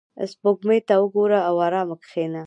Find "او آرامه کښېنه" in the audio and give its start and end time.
1.49-2.39